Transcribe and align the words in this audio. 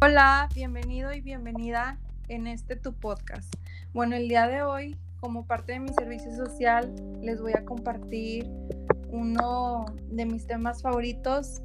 Hola, 0.00 0.48
bienvenido 0.54 1.12
y 1.12 1.20
bienvenida 1.20 1.98
en 2.28 2.46
este 2.46 2.76
tu 2.76 2.92
podcast. 2.92 3.52
Bueno, 3.92 4.14
el 4.14 4.28
día 4.28 4.46
de 4.46 4.62
hoy, 4.62 4.96
como 5.18 5.44
parte 5.44 5.72
de 5.72 5.80
mi 5.80 5.88
servicio 5.88 6.30
social, 6.36 6.94
les 7.20 7.40
voy 7.40 7.50
a 7.56 7.64
compartir 7.64 8.48
uno 9.10 9.86
de 10.08 10.24
mis 10.24 10.46
temas 10.46 10.82
favoritos. 10.82 11.62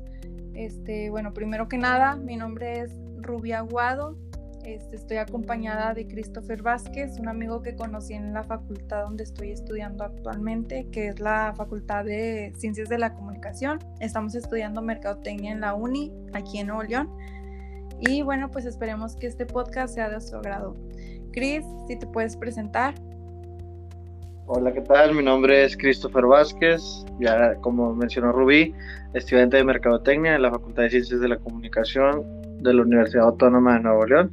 Este, 0.55 1.11
bueno, 1.11 1.31
primero 1.35 1.67
que 1.67 1.77
nada, 1.77 2.15
mi 2.15 2.35
nombre 2.35 2.79
es 2.79 2.91
Rubia 3.17 3.59
Aguado. 3.59 4.17
Este, 4.65 4.95
estoy 4.95 5.17
acompañada 5.17 5.93
de 5.93 6.07
Christopher 6.07 6.63
Vázquez, 6.63 7.19
un 7.19 7.27
amigo 7.27 7.61
que 7.61 7.75
conocí 7.75 8.15
en 8.15 8.33
la 8.33 8.43
facultad 8.43 9.03
donde 9.03 9.25
estoy 9.25 9.51
estudiando 9.51 10.05
actualmente, 10.05 10.87
que 10.91 11.09
es 11.09 11.19
la 11.19 11.53
Facultad 11.55 12.03
de 12.05 12.51
Ciencias 12.57 12.89
de 12.89 12.97
la 12.97 13.13
Comunicación. 13.13 13.77
Estamos 13.99 14.33
estudiando 14.33 14.81
Mercadotecnia 14.81 15.51
en 15.51 15.61
la 15.61 15.75
Uni, 15.75 16.11
aquí 16.33 16.57
en 16.57 16.67
Nuevo. 16.67 17.15
Y 18.07 18.21
bueno, 18.21 18.49
pues 18.51 18.65
esperemos 18.65 19.15
que 19.15 19.27
este 19.27 19.45
podcast 19.45 19.95
sea 19.95 20.09
de 20.09 20.19
su 20.19 20.35
agrado. 20.35 20.75
Chris, 21.31 21.63
si 21.87 21.97
te 21.97 22.05
puedes 22.07 22.35
presentar. 22.35 22.93
Hola, 24.45 24.73
¿qué 24.73 24.81
tal? 24.81 25.15
Mi 25.15 25.23
nombre 25.23 25.63
es 25.63 25.77
Christopher 25.77 26.25
Vázquez, 26.25 26.81
ya 27.19 27.55
como 27.61 27.95
mencionó 27.95 28.31
Rubí, 28.33 28.73
estudiante 29.13 29.57
de 29.57 29.63
Mercadotecnia 29.63 30.35
en 30.35 30.41
la 30.41 30.51
Facultad 30.51 30.83
de 30.83 30.89
Ciencias 30.89 31.21
de 31.21 31.29
la 31.29 31.37
Comunicación 31.37 32.23
de 32.61 32.73
la 32.73 32.81
Universidad 32.81 33.27
Autónoma 33.27 33.75
de 33.75 33.79
Nuevo 33.79 34.05
León. 34.05 34.31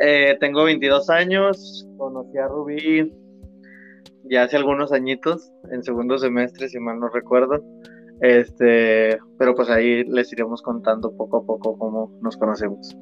Eh, 0.00 0.36
tengo 0.38 0.64
22 0.64 1.10
años, 1.10 1.88
conocí 1.98 2.38
a 2.38 2.46
Rubí 2.46 3.12
ya 4.24 4.44
hace 4.44 4.56
algunos 4.56 4.92
añitos, 4.92 5.52
en 5.70 5.82
segundo 5.82 6.16
semestre, 6.18 6.68
si 6.68 6.78
mal 6.78 6.98
no 7.00 7.08
recuerdo. 7.08 7.62
Este, 8.22 9.18
pero 9.36 9.52
pues 9.56 9.68
ahí 9.68 10.04
les 10.04 10.32
iremos 10.32 10.62
contando 10.62 11.14
poco 11.16 11.38
a 11.38 11.44
poco 11.44 11.76
cómo 11.76 12.16
nos 12.22 12.36
conocemos. 12.36 12.96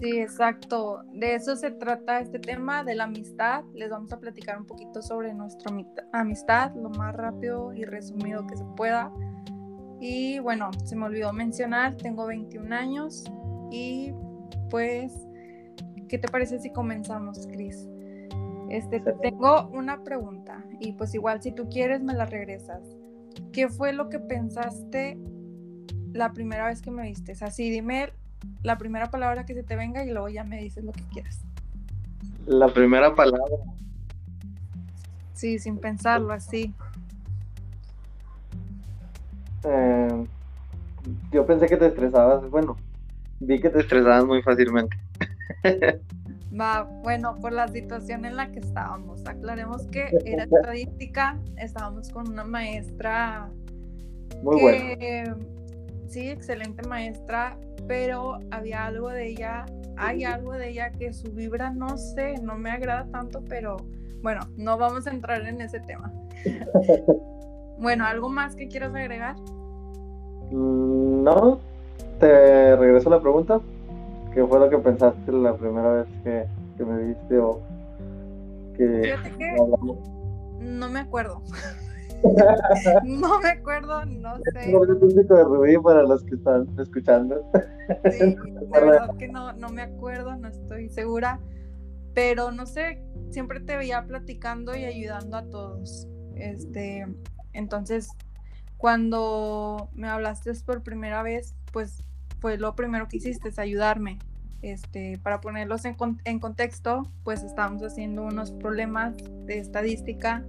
Sí, 0.00 0.18
exacto. 0.18 1.00
De 1.14 1.34
eso 1.34 1.56
se 1.56 1.70
trata 1.70 2.20
este 2.20 2.38
tema, 2.38 2.84
de 2.84 2.94
la 2.94 3.04
amistad. 3.04 3.64
Les 3.74 3.88
vamos 3.88 4.12
a 4.12 4.20
platicar 4.20 4.58
un 4.58 4.66
poquito 4.66 5.00
sobre 5.00 5.32
nuestra 5.32 5.74
amistad, 6.12 6.74
lo 6.76 6.90
más 6.90 7.16
rápido 7.16 7.72
y 7.72 7.84
resumido 7.84 8.46
que 8.46 8.58
se 8.58 8.64
pueda. 8.76 9.10
Y 10.00 10.38
bueno, 10.38 10.70
se 10.84 10.94
me 10.94 11.06
olvidó 11.06 11.32
mencionar, 11.32 11.96
tengo 11.96 12.26
21 12.26 12.72
años 12.72 13.24
y 13.70 14.12
pues, 14.68 15.14
¿qué 16.08 16.18
te 16.18 16.28
parece 16.28 16.58
si 16.58 16.70
comenzamos, 16.70 17.48
Cris? 17.48 17.88
Este, 18.68 19.00
tengo 19.22 19.68
una 19.72 20.04
pregunta 20.04 20.62
y 20.78 20.92
pues 20.92 21.14
igual 21.14 21.42
si 21.42 21.52
tú 21.52 21.70
quieres 21.70 22.02
me 22.02 22.12
la 22.12 22.26
regresas. 22.26 22.97
¿Qué 23.52 23.68
fue 23.68 23.92
lo 23.92 24.08
que 24.08 24.18
pensaste 24.18 25.18
la 26.12 26.32
primera 26.32 26.66
vez 26.66 26.82
que 26.82 26.90
me 26.90 27.02
viste? 27.02 27.32
Así, 27.40 27.70
dime 27.70 28.12
la 28.62 28.78
primera 28.78 29.10
palabra 29.10 29.44
que 29.44 29.54
se 29.54 29.62
te 29.62 29.76
venga 29.76 30.04
y 30.04 30.10
luego 30.10 30.28
ya 30.28 30.44
me 30.44 30.60
dices 30.60 30.84
lo 30.84 30.92
que 30.92 31.02
quieras. 31.12 31.40
La 32.46 32.68
primera 32.68 33.14
palabra. 33.14 33.56
Sí, 35.34 35.58
sin 35.58 35.78
pensarlo, 35.78 36.32
así. 36.32 36.74
Eh, 39.64 40.24
yo 41.30 41.46
pensé 41.46 41.66
que 41.66 41.76
te 41.76 41.86
estresabas, 41.86 42.48
bueno, 42.50 42.76
vi 43.40 43.60
que 43.60 43.70
te 43.70 43.80
estresabas 43.80 44.24
muy 44.24 44.42
fácilmente. 44.42 44.96
Va, 46.58 46.84
bueno, 47.02 47.36
por 47.40 47.52
la 47.52 47.68
situación 47.68 48.24
en 48.24 48.36
la 48.36 48.50
que 48.50 48.60
estábamos. 48.60 49.26
Aclaremos 49.26 49.86
que 49.88 50.08
era 50.24 50.44
estadística, 50.44 51.38
estábamos 51.56 52.10
con 52.10 52.28
una 52.28 52.44
maestra. 52.44 53.50
Muy 54.42 54.60
buena. 54.60 55.36
Sí, 56.08 56.30
excelente 56.30 56.88
maestra, 56.88 57.58
pero 57.86 58.38
había 58.50 58.86
algo 58.86 59.10
de 59.10 59.28
ella, 59.28 59.66
hay 59.98 60.24
algo 60.24 60.54
de 60.54 60.70
ella 60.70 60.90
que 60.90 61.12
su 61.12 61.30
vibra, 61.32 61.70
no 61.70 61.98
sé, 61.98 62.36
no 62.40 62.56
me 62.56 62.70
agrada 62.70 63.06
tanto, 63.10 63.44
pero 63.46 63.76
bueno, 64.22 64.40
no 64.56 64.78
vamos 64.78 65.06
a 65.06 65.10
entrar 65.10 65.46
en 65.46 65.60
ese 65.60 65.80
tema. 65.80 66.10
bueno, 67.78 68.06
¿algo 68.06 68.30
más 68.30 68.56
que 68.56 68.68
quieras 68.68 68.94
agregar? 68.94 69.36
Mm, 70.50 71.22
no, 71.24 71.60
te 72.18 72.76
regreso 72.76 73.10
la 73.10 73.20
pregunta. 73.20 73.60
¿Qué 74.38 74.46
fue 74.46 74.60
lo 74.60 74.70
que 74.70 74.78
pensaste 74.78 75.32
la 75.32 75.56
primera 75.56 75.94
vez 75.94 76.06
que, 76.22 76.84
me 76.84 77.06
viste 77.08 77.38
o 77.38 77.60
que, 78.76 79.16
no 80.60 80.88
me 80.88 81.00
acuerdo. 81.00 81.42
no 83.02 83.40
me 83.40 83.48
acuerdo, 83.48 84.04
no 84.04 84.36
sé. 84.36 84.70
Es 84.70 85.28
de 85.28 85.42
Rubí 85.42 85.76
para 85.78 86.04
los 86.04 86.22
que 86.22 86.36
están 86.36 86.68
escuchando. 86.78 87.50
Sí, 88.12 88.36
verdad 88.70 89.16
que 89.16 89.26
no, 89.26 89.54
no 89.54 89.70
me 89.70 89.82
acuerdo, 89.82 90.36
no 90.36 90.46
estoy 90.46 90.88
segura. 90.88 91.40
Pero 92.14 92.52
no 92.52 92.64
sé, 92.64 93.02
siempre 93.30 93.58
te 93.58 93.76
veía 93.76 94.04
platicando 94.06 94.76
y 94.76 94.84
ayudando 94.84 95.36
a 95.36 95.50
todos. 95.50 96.06
Este, 96.36 97.08
entonces, 97.54 98.10
cuando 98.76 99.88
me 99.94 100.06
hablaste 100.06 100.52
por 100.64 100.84
primera 100.84 101.24
vez, 101.24 101.56
pues 101.72 102.04
fue 102.40 102.56
lo 102.56 102.76
primero 102.76 103.08
que 103.08 103.16
hiciste, 103.16 103.48
es 103.48 103.58
ayudarme. 103.58 104.18
Este, 104.62 105.18
para 105.22 105.40
ponerlos 105.40 105.84
en, 105.84 105.96
en 106.24 106.40
contexto, 106.40 107.02
pues 107.22 107.42
estábamos 107.44 107.82
haciendo 107.82 108.24
unos 108.24 108.50
problemas 108.50 109.14
de 109.46 109.58
estadística 109.58 110.44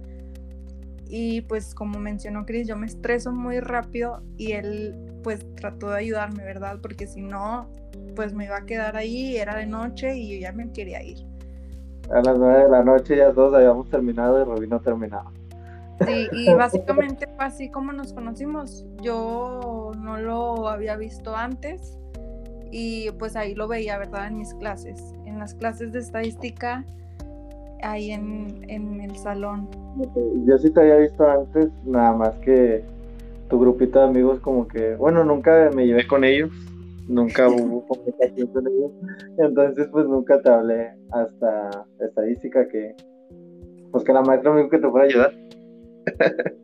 y 1.10 1.42
pues 1.42 1.74
como 1.74 1.98
mencionó 1.98 2.46
Chris, 2.46 2.68
yo 2.68 2.76
me 2.76 2.86
estreso 2.86 3.32
muy 3.32 3.58
rápido 3.60 4.22
y 4.36 4.52
él 4.52 4.96
pues 5.22 5.44
trató 5.56 5.90
de 5.90 5.98
ayudarme, 5.98 6.44
¿verdad? 6.44 6.78
Porque 6.80 7.06
si 7.06 7.20
no, 7.20 7.68
pues 8.14 8.32
me 8.32 8.44
iba 8.44 8.56
a 8.56 8.64
quedar 8.64 8.96
ahí, 8.96 9.36
era 9.36 9.56
de 9.56 9.66
noche 9.66 10.16
y 10.16 10.34
yo 10.34 10.40
ya 10.40 10.52
me 10.52 10.70
quería 10.70 11.02
ir. 11.02 11.18
A 12.12 12.20
las 12.22 12.38
nueve 12.38 12.64
de 12.64 12.70
la 12.70 12.84
noche 12.84 13.16
ya 13.16 13.32
todos 13.32 13.54
habíamos 13.54 13.88
terminado 13.90 14.40
y 14.40 14.44
Robin 14.44 14.70
no 14.70 14.80
terminaba. 14.80 15.32
Sí, 16.06 16.28
y 16.32 16.52
básicamente 16.54 17.26
fue 17.26 17.44
así 17.44 17.70
como 17.70 17.92
nos 17.92 18.12
conocimos. 18.12 18.84
Yo 19.02 19.90
no 19.98 20.16
lo 20.16 20.68
había 20.68 20.96
visto 20.96 21.36
antes 21.36 21.99
y 22.70 23.10
pues 23.12 23.36
ahí 23.36 23.54
lo 23.54 23.68
veía, 23.68 23.98
¿verdad? 23.98 24.28
En 24.28 24.38
mis 24.38 24.54
clases, 24.54 25.14
en 25.24 25.38
las 25.38 25.54
clases 25.54 25.92
de 25.92 25.98
estadística, 25.98 26.84
ahí 27.82 28.12
en, 28.12 29.00
el 29.00 29.16
salón. 29.16 29.68
Yo 30.46 30.58
sí 30.58 30.70
te 30.70 30.80
había 30.80 30.96
visto 30.96 31.28
antes, 31.28 31.68
nada 31.84 32.12
más 32.12 32.34
que 32.38 32.84
tu 33.48 33.58
grupito 33.58 33.98
de 33.98 34.04
amigos 34.06 34.40
como 34.40 34.68
que, 34.68 34.94
bueno, 34.94 35.24
nunca 35.24 35.70
me 35.74 35.86
llevé 35.86 36.06
con 36.06 36.24
ellos, 36.24 36.50
nunca 37.08 37.48
hubo 37.48 37.86
comunicación 37.86 38.48
con 38.48 38.66
ellos, 38.68 38.92
entonces 39.38 39.88
pues 39.90 40.06
nunca 40.06 40.40
te 40.40 40.50
hablé 40.50 40.90
hasta 41.10 41.86
estadística 42.00 42.68
que, 42.68 42.94
pues 43.90 44.04
que 44.04 44.12
la 44.12 44.22
maestra 44.22 44.52
me 44.52 44.58
dijo 44.58 44.70
que 44.70 44.78
te 44.78 44.88
fuera 44.88 45.06
a 45.06 45.08
ayudar. 45.08 45.32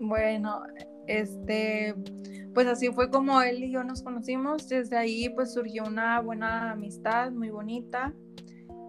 bueno, 0.00 0.62
este, 1.06 1.94
pues 2.54 2.66
así 2.66 2.88
fue 2.88 3.10
como 3.10 3.42
él 3.42 3.64
y 3.64 3.70
yo 3.70 3.84
nos 3.84 4.02
conocimos. 4.02 4.68
Desde 4.68 4.96
ahí 4.96 5.28
pues 5.30 5.52
surgió 5.52 5.84
una 5.84 6.20
buena 6.20 6.72
amistad 6.72 7.30
muy 7.32 7.50
bonita 7.50 8.12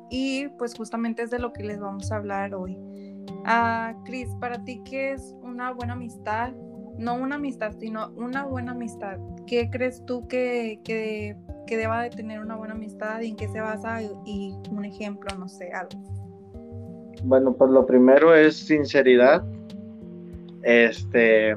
y 0.10 0.48
pues 0.58 0.74
justamente 0.76 1.24
es 1.24 1.32
de 1.32 1.40
lo 1.40 1.54
que 1.54 1.64
les 1.64 1.80
vamos 1.80 2.12
a 2.12 2.18
hablar 2.18 2.56
hoy. 2.56 2.78
Ah, 3.46 3.94
Cris, 4.06 4.30
para 4.40 4.64
ti, 4.64 4.82
¿qué 4.90 5.14
es 5.14 5.36
una 5.42 5.72
buena 5.72 5.94
amistad? 5.94 6.54
No 6.98 7.16
una 7.16 7.36
amistad, 7.36 7.74
sino 7.80 8.10
una 8.12 8.46
buena 8.46 8.72
amistad. 8.72 9.18
¿Qué 9.46 9.70
crees 9.70 10.04
tú 10.06 10.28
que, 10.28 10.80
que, 10.84 11.36
que 11.66 11.78
deba 11.78 12.04
de 12.04 12.10
tener 12.10 12.40
una 12.40 12.56
buena 12.56 12.74
amistad 12.74 13.22
y 13.22 13.30
en 13.30 13.36
qué 13.36 13.48
se 13.48 13.62
basa? 13.62 14.02
Y 14.02 14.54
un 14.72 14.86
ejemplo, 14.86 15.38
no 15.38 15.48
sé, 15.48 15.72
algo. 15.72 16.02
Bueno, 17.24 17.54
pues 17.54 17.70
lo 17.72 17.86
primero 17.86 18.36
es 18.36 18.56
sinceridad. 18.56 19.46
Este, 20.64 21.56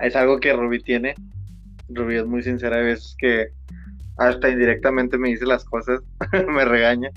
es 0.00 0.16
algo 0.16 0.38
que 0.38 0.52
Ruby 0.52 0.80
tiene. 0.80 1.14
Ruby 1.88 2.16
es 2.16 2.26
muy 2.26 2.42
sincera, 2.42 2.78
hay 2.78 2.84
veces 2.84 3.14
que 3.18 3.48
hasta 4.16 4.48
indirectamente 4.48 5.18
me 5.18 5.28
dice 5.28 5.44
las 5.46 5.64
cosas, 5.64 6.00
me 6.48 6.64
regaña 6.64 7.10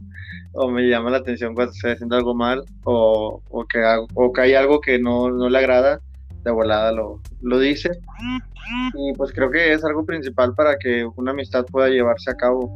o 0.54 0.70
me 0.70 0.88
llama 0.88 1.12
la 1.12 1.18
atención 1.18 1.54
cuando 1.54 1.72
estoy 1.72 1.92
haciendo 1.92 2.16
algo 2.16 2.34
mal 2.34 2.64
o, 2.84 3.42
que, 3.70 3.84
o 4.16 4.34
que 4.34 4.42
hay 4.42 4.56
algo 4.56 4.82
que 4.82 4.98
no, 4.98 5.30
le 5.30 5.58
agrada, 5.58 6.02
de 6.44 6.52
volada 6.52 6.92
lo, 6.92 7.22
lo 7.42 7.60
dice. 7.60 7.92
Y 8.96 9.14
pues 9.14 9.32
creo 9.32 9.50
que 9.52 9.72
es 9.72 9.84
algo 9.86 10.06
principal 10.06 10.54
para 10.56 10.78
que 10.78 11.08
una 11.16 11.32
amistad 11.32 11.66
pueda 11.66 11.90
llevarse 11.90 12.32
a 12.32 12.36
cabo, 12.36 12.76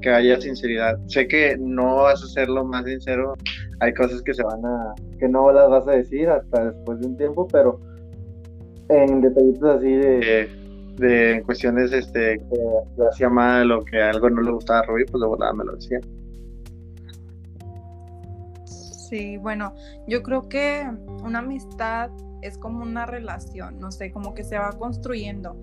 que 0.00 0.10
haya 0.10 0.40
sinceridad. 0.40 0.98
Sé 1.06 1.26
que 1.26 1.56
no 1.58 2.02
vas 2.02 2.22
a 2.22 2.26
ser 2.26 2.48
lo 2.48 2.64
más 2.64 2.84
sincero, 2.84 3.34
hay 3.80 3.94
cosas 3.94 4.22
que 4.22 4.34
se 4.34 4.42
van 4.42 4.64
a, 4.64 4.94
que 5.18 5.28
no 5.28 5.50
las 5.50 5.70
vas 5.70 5.88
a 5.88 5.92
decir 5.92 6.28
hasta 6.28 6.70
después 6.70 7.00
de 7.00 7.06
un 7.06 7.16
tiempo, 7.16 7.48
pero 7.48 7.80
en 8.88 9.20
detallitos 9.20 9.76
así 9.76 9.92
de, 9.92 10.48
de 10.96 11.42
cuestiones 11.44 11.92
este, 11.92 12.38
que 12.38 12.58
lo 12.96 13.08
hacía 13.08 13.28
mal 13.28 13.70
o 13.72 13.84
que 13.84 14.00
algo 14.00 14.30
no 14.30 14.42
le 14.42 14.52
gustaba 14.52 14.80
a 14.80 14.82
Rubí, 14.84 15.04
pues 15.04 15.20
de 15.20 15.26
volada 15.26 15.52
me 15.52 15.64
lo 15.64 15.74
decía. 15.74 16.00
Sí, 18.66 19.36
bueno, 19.36 19.74
yo 20.08 20.22
creo 20.22 20.48
que 20.48 20.84
una 21.22 21.40
amistad 21.40 22.10
es 22.42 22.58
como 22.58 22.82
una 22.82 23.06
relación, 23.06 23.78
no 23.78 23.90
sé, 23.90 24.10
como 24.10 24.34
que 24.34 24.44
se 24.44 24.58
va 24.58 24.72
construyendo. 24.72 25.56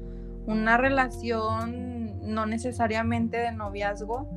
Una 0.46 0.78
relación 0.78 2.20
no 2.22 2.46
necesariamente 2.46 3.38
de 3.38 3.52
noviazgo, 3.52 4.28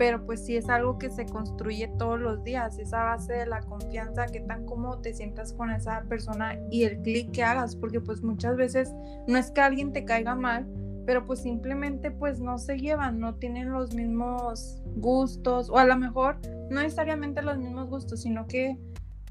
pero 0.00 0.24
pues 0.24 0.42
sí 0.46 0.56
es 0.56 0.70
algo 0.70 0.98
que 0.98 1.10
se 1.10 1.26
construye 1.26 1.86
todos 1.98 2.18
los 2.18 2.42
días, 2.42 2.78
esa 2.78 3.04
base 3.04 3.34
de 3.34 3.44
la 3.44 3.60
confianza, 3.60 4.24
qué 4.24 4.40
tan 4.40 4.64
cómodo 4.64 5.02
te 5.02 5.12
sientas 5.12 5.52
con 5.52 5.70
esa 5.70 6.04
persona 6.04 6.58
y 6.70 6.84
el 6.84 7.02
clic 7.02 7.32
que 7.32 7.42
hagas, 7.42 7.76
porque 7.76 8.00
pues 8.00 8.22
muchas 8.22 8.56
veces 8.56 8.94
no 9.26 9.36
es 9.36 9.50
que 9.50 9.60
alguien 9.60 9.92
te 9.92 10.06
caiga 10.06 10.34
mal, 10.34 10.66
pero 11.04 11.26
pues 11.26 11.40
simplemente 11.40 12.10
pues 12.10 12.40
no 12.40 12.56
se 12.56 12.78
llevan, 12.78 13.20
no 13.20 13.34
tienen 13.34 13.72
los 13.72 13.94
mismos 13.94 14.82
gustos, 14.96 15.68
o 15.68 15.76
a 15.76 15.84
lo 15.84 15.98
mejor 15.98 16.38
no 16.70 16.80
necesariamente 16.80 17.42
los 17.42 17.58
mismos 17.58 17.90
gustos, 17.90 18.22
sino 18.22 18.46
que 18.46 18.78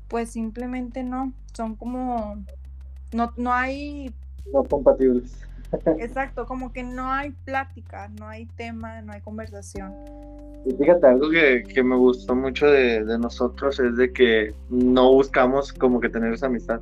pues 0.07 0.29
simplemente 0.29 1.01
no, 1.01 1.33
son 1.51 1.77
como, 1.77 2.43
no, 3.11 3.33
no 3.37 3.51
hay... 3.51 4.13
No 4.53 4.63
compatibles. 4.63 5.35
Exacto, 5.97 6.45
como 6.45 6.71
que 6.73 6.83
no 6.83 7.11
hay 7.11 7.31
plática, 7.31 8.07
no 8.19 8.27
hay 8.27 8.45
tema, 8.45 9.01
no 9.01 9.13
hay 9.13 9.21
conversación. 9.21 9.95
Y 10.65 10.73
fíjate, 10.73 11.07
algo 11.07 11.29
que, 11.29 11.63
que 11.63 11.83
me 11.83 11.95
gustó 11.95 12.35
mucho 12.35 12.67
de, 12.67 13.03
de, 13.05 13.17
nosotros 13.17 13.79
es 13.79 13.95
de 13.95 14.11
que 14.11 14.53
no 14.69 15.13
buscamos 15.13 15.71
como 15.73 15.99
que 15.99 16.09
tener 16.09 16.33
esa 16.33 16.47
amistad. 16.47 16.81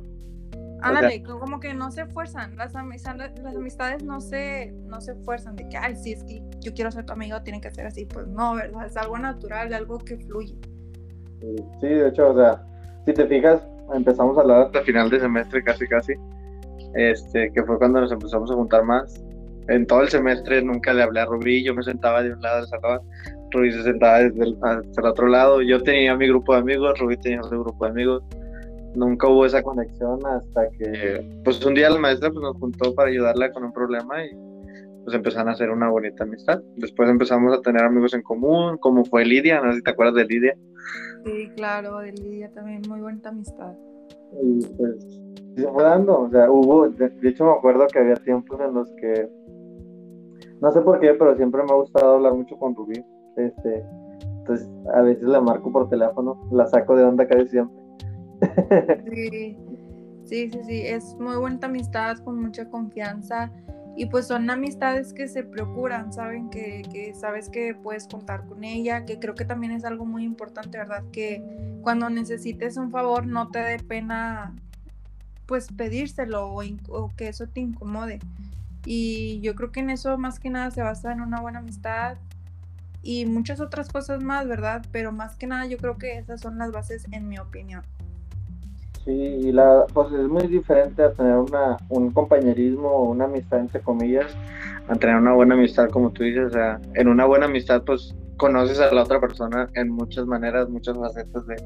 Ándale, 0.80 1.22
como 1.22 1.58
que 1.58 1.74
no 1.74 1.90
se 1.90 2.06
fuerzan, 2.06 2.56
las 2.56 2.76
amistades, 2.76 3.32
las 3.42 3.56
amistades 3.56 4.04
no 4.04 4.20
se, 4.20 4.72
no 4.86 5.00
se 5.00 5.14
fuerzan 5.16 5.56
de 5.56 5.68
que, 5.68 5.76
ay, 5.76 5.96
sí, 5.96 6.12
es 6.12 6.22
que 6.24 6.40
yo 6.60 6.72
quiero 6.72 6.90
ser 6.90 7.04
tu 7.04 7.12
amigo, 7.12 7.40
tiene 7.42 7.60
que 7.60 7.70
ser 7.70 7.86
así, 7.86 8.06
pues 8.06 8.28
no, 8.28 8.54
¿verdad? 8.54 8.86
Es 8.86 8.96
algo 8.96 9.18
natural, 9.18 9.72
algo 9.74 9.98
que 9.98 10.16
fluye. 10.16 10.54
Sí, 11.80 11.88
de 11.88 12.08
hecho, 12.08 12.30
o 12.30 12.36
sea, 12.36 12.64
si 13.06 13.12
te 13.12 13.26
fijas, 13.26 13.60
empezamos 13.92 14.38
a 14.38 14.42
hablar 14.42 14.62
hasta 14.66 14.82
final 14.82 15.10
de 15.10 15.20
semestre 15.20 15.62
casi, 15.64 15.86
casi, 15.88 16.14
este, 16.94 17.50
que 17.52 17.62
fue 17.64 17.78
cuando 17.78 18.00
nos 18.00 18.12
empezamos 18.12 18.50
a 18.50 18.54
juntar 18.54 18.84
más. 18.84 19.20
En 19.68 19.86
todo 19.86 20.02
el 20.02 20.08
semestre 20.08 20.62
nunca 20.62 20.92
le 20.92 21.02
hablé 21.02 21.20
a 21.20 21.26
Rubí, 21.26 21.64
yo 21.64 21.74
me 21.74 21.82
sentaba 21.82 22.22
de 22.22 22.32
un 22.32 22.40
lado 22.40 22.58
del 22.58 22.68
salón, 22.68 23.00
Rubí 23.50 23.72
se 23.72 23.82
sentaba 23.82 24.18
desde 24.18 24.42
el, 24.42 24.58
hasta 24.62 25.00
el 25.00 25.06
otro 25.06 25.28
lado. 25.28 25.62
Yo 25.62 25.82
tenía 25.82 26.16
mi 26.16 26.28
grupo 26.28 26.52
de 26.52 26.60
amigos, 26.60 26.98
Rubí 26.98 27.16
tenía 27.16 27.42
su 27.42 27.60
grupo 27.60 27.84
de 27.84 27.90
amigos. 27.90 28.22
Nunca 28.94 29.28
hubo 29.28 29.46
esa 29.46 29.62
conexión 29.62 30.18
hasta 30.26 30.68
que, 30.70 31.40
pues 31.44 31.64
un 31.64 31.74
día 31.74 31.90
la 31.90 31.98
maestra 31.98 32.30
pues, 32.30 32.42
nos 32.42 32.56
juntó 32.56 32.94
para 32.94 33.10
ayudarla 33.10 33.52
con 33.52 33.64
un 33.64 33.72
problema 33.72 34.24
y 34.24 34.30
pues 35.04 35.14
empezaron 35.14 35.48
a 35.48 35.52
hacer 35.52 35.70
una 35.70 35.88
bonita 35.88 36.24
amistad. 36.24 36.60
Después 36.76 37.08
empezamos 37.08 37.56
a 37.56 37.60
tener 37.60 37.82
amigos 37.82 38.14
en 38.14 38.22
común, 38.22 38.76
como 38.78 39.04
fue 39.04 39.24
Lidia, 39.24 39.60
no 39.60 39.70
sé 39.70 39.78
si 39.78 39.82
te 39.82 39.90
acuerdas 39.90 40.14
de 40.16 40.24
Lidia. 40.24 40.56
Sí, 41.24 41.50
claro, 41.56 41.98
de 41.98 42.12
Lidia 42.12 42.50
también, 42.52 42.82
muy 42.88 43.00
bonita 43.00 43.28
amistad. 43.28 43.72
Y 44.42 44.66
pues 44.76 45.20
se 45.56 45.68
fue 45.68 45.82
dando, 45.82 46.22
o 46.22 46.30
sea, 46.30 46.50
hubo, 46.50 46.88
de, 46.88 47.08
de 47.08 47.28
hecho 47.28 47.44
me 47.44 47.52
acuerdo 47.52 47.86
que 47.88 47.98
había 47.98 48.16
tiempos 48.16 48.60
en 48.60 48.74
los 48.74 48.90
que, 48.96 49.28
no 50.60 50.72
sé 50.72 50.80
por 50.80 50.98
qué, 51.00 51.14
pero 51.14 51.36
siempre 51.36 51.62
me 51.62 51.72
ha 51.72 51.76
gustado 51.76 52.16
hablar 52.16 52.34
mucho 52.34 52.56
con 52.56 52.74
Rubí 52.74 53.02
este, 53.38 53.84
entonces, 54.38 54.68
a 54.94 55.02
veces 55.02 55.24
la 55.24 55.40
marco 55.40 55.70
por 55.70 55.88
teléfono, 55.88 56.38
la 56.50 56.66
saco 56.66 56.96
de 56.96 57.04
onda 57.04 57.26
casi 57.26 57.48
siempre. 57.48 57.76
Sí, 59.10 59.56
sí, 60.24 60.50
sí, 60.50 60.60
sí, 60.64 60.82
es 60.82 61.16
muy 61.18 61.36
buena 61.36 61.58
amistad, 61.62 62.18
con 62.18 62.40
mucha 62.40 62.68
confianza. 62.68 63.50
Y 63.96 64.06
pues 64.06 64.28
son 64.28 64.48
amistades 64.48 65.12
que 65.12 65.26
se 65.26 65.42
procuran, 65.42 66.12
saben 66.12 66.50
que, 66.50 66.82
que, 66.92 67.14
sabes 67.14 67.50
que 67.50 67.74
puedes 67.74 68.06
contar 68.06 68.46
con 68.46 68.62
ella, 68.62 69.04
que 69.04 69.18
creo 69.18 69.34
que 69.34 69.44
también 69.44 69.72
es 69.72 69.84
algo 69.84 70.04
muy 70.04 70.22
importante, 70.22 70.78
¿verdad? 70.78 71.02
Que 71.10 71.42
cuando 71.82 72.08
necesites 72.08 72.76
un 72.76 72.92
favor 72.92 73.26
no 73.26 73.48
te 73.48 73.58
dé 73.58 73.78
pena 73.78 74.54
pues 75.46 75.72
pedírselo 75.72 76.52
o, 76.52 76.62
o 76.90 77.10
que 77.16 77.28
eso 77.28 77.48
te 77.48 77.60
incomode. 77.60 78.20
Y 78.84 79.40
yo 79.40 79.54
creo 79.54 79.72
que 79.72 79.80
en 79.80 79.90
eso 79.90 80.16
más 80.16 80.38
que 80.38 80.50
nada 80.50 80.70
se 80.70 80.82
basa 80.82 81.10
en 81.10 81.20
una 81.20 81.40
buena 81.40 81.58
amistad, 81.58 82.18
y 83.08 83.24
muchas 83.24 83.58
otras 83.58 83.88
cosas 83.88 84.22
más, 84.22 84.46
¿verdad? 84.46 84.84
Pero 84.92 85.12
más 85.12 85.34
que 85.34 85.46
nada 85.46 85.64
yo 85.64 85.78
creo 85.78 85.96
que 85.96 86.18
esas 86.18 86.42
son 86.42 86.58
las 86.58 86.72
bases 86.72 87.06
en 87.10 87.26
mi 87.26 87.38
opinión. 87.38 87.80
Sí, 89.02 89.12
y 89.12 89.50
la, 89.50 89.86
pues 89.94 90.12
es 90.12 90.28
muy 90.28 90.46
diferente 90.46 91.02
a 91.02 91.12
tener 91.12 91.36
una, 91.36 91.78
un 91.88 92.10
compañerismo 92.10 92.90
o 92.90 93.04
una 93.08 93.24
amistad 93.24 93.60
entre 93.60 93.80
comillas, 93.80 94.36
a 94.88 94.94
tener 94.96 95.16
una 95.16 95.32
buena 95.32 95.54
amistad 95.54 95.88
como 95.88 96.10
tú 96.10 96.22
dices, 96.22 96.48
o 96.48 96.50
sea, 96.50 96.78
en 96.96 97.08
una 97.08 97.24
buena 97.24 97.46
amistad 97.46 97.82
pues 97.86 98.14
conoces 98.36 98.78
a 98.78 98.92
la 98.92 99.04
otra 99.04 99.18
persona 99.20 99.70
en 99.72 99.88
muchas 99.88 100.26
maneras, 100.26 100.68
muchas 100.68 100.98
facetas 100.98 101.46
de, 101.46 101.56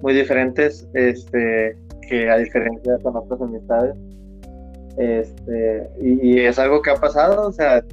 muy 0.00 0.14
diferentes, 0.14 0.88
este, 0.94 1.76
que 2.08 2.30
a 2.30 2.38
diferencia 2.38 2.96
con 3.02 3.14
otras 3.14 3.42
amistades. 3.42 3.94
Este, 4.96 5.86
y, 6.00 6.30
y 6.30 6.40
es 6.40 6.58
algo 6.58 6.80
que 6.80 6.92
ha 6.92 6.96
pasado, 6.96 7.48
o 7.48 7.52
sea, 7.52 7.84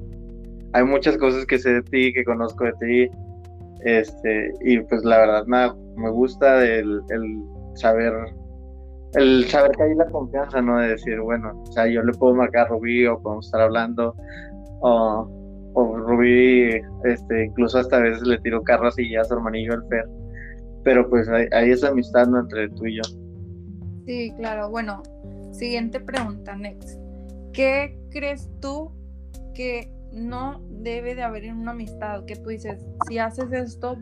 hay 0.75 0.83
muchas 0.83 1.17
cosas 1.17 1.45
que 1.45 1.57
sé 1.57 1.75
de 1.75 1.81
ti, 1.83 2.11
que 2.11 2.25
conozco 2.25 2.65
de 2.65 2.73
ti, 2.73 3.17
este, 3.85 4.51
y 4.59 4.79
pues 4.81 5.05
la 5.05 5.19
verdad 5.19 5.45
me, 5.45 5.73
me 5.95 6.09
gusta 6.09 6.65
el, 6.65 7.01
el, 7.09 7.43
saber, 7.75 8.13
el 9.13 9.45
saber 9.45 9.71
que 9.71 9.83
hay 9.83 9.95
la 9.95 10.05
confianza, 10.07 10.61
¿no? 10.61 10.77
De 10.79 10.89
decir, 10.89 11.17
bueno, 11.21 11.63
o 11.65 11.71
sea, 11.71 11.87
yo 11.87 12.03
le 12.03 12.11
puedo 12.11 12.35
marcar 12.35 12.65
a 12.65 12.69
Rubí 12.71 13.07
o 13.07 13.17
podemos 13.21 13.45
estar 13.45 13.61
hablando, 13.61 14.15
o, 14.81 15.71
o 15.75 15.97
Rubí, 15.97 16.71
este, 17.05 17.45
incluso 17.45 17.79
hasta 17.79 17.95
a 17.95 18.01
veces 18.01 18.27
le 18.27 18.37
tiro 18.39 18.61
carros 18.61 18.99
y 18.99 19.11
ya 19.11 19.23
su 19.23 19.33
hermanillo 19.33 19.75
el 19.75 19.87
Fer, 19.87 20.09
pero 20.83 21.09
pues 21.09 21.29
hay, 21.29 21.47
hay 21.53 21.71
esa 21.71 21.87
amistad 21.87 22.27
¿no? 22.27 22.41
entre 22.41 22.67
tú 22.71 22.85
y 22.85 22.97
yo. 22.97 23.03
Sí, 24.05 24.33
claro, 24.35 24.69
bueno, 24.69 25.01
siguiente 25.51 26.01
pregunta, 26.01 26.53
Next. 26.57 26.99
¿Qué 27.53 27.97
crees 28.11 28.49
tú 28.59 28.91
que 29.53 29.94
no 30.15 30.61
debe 30.69 31.13
de 31.13 31.23
haber 31.23 31.43
en 31.43 31.57
una 31.57 31.71
amistad, 31.71 32.25
que 32.25 32.35
tú 32.35 32.49
dices, 32.49 32.83
si 33.07 33.19
haces 33.19 33.51
esto, 33.51 33.97